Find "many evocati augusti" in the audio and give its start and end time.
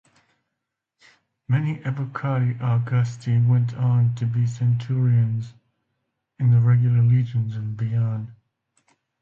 1.47-3.37